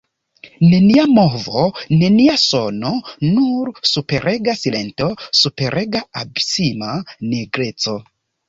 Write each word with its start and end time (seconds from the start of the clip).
Nenia 0.69 1.03
movo, 1.11 1.65
nenia 2.03 2.37
sono, 2.45 2.93
nur 3.35 3.71
superega 3.91 4.57
silento, 4.63 5.11
superega, 5.43 6.05
abisma 6.25 6.93
nigreco. 7.31 7.99